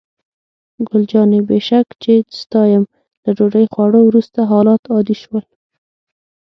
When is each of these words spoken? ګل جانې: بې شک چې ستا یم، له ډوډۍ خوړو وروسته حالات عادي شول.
ګل 0.87 1.03
جانې: 1.11 1.39
بې 1.47 1.59
شک 1.67 1.87
چې 2.01 2.13
ستا 2.39 2.61
یم، 2.71 2.83
له 3.23 3.29
ډوډۍ 3.37 3.65
خوړو 3.73 3.99
وروسته 4.05 4.39
حالات 4.51 4.81
عادي 4.93 5.15
شول. 5.21 5.43